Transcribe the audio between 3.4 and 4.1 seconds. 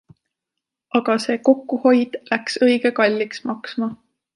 maksma.